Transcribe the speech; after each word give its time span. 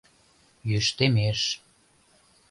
Йӱштемеш 0.69 1.39